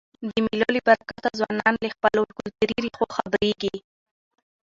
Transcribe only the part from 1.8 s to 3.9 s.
له خپلو کلتوري ریښو خبريږي.